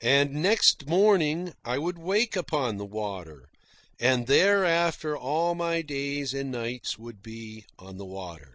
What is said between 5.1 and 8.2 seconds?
all my days and nights would be on the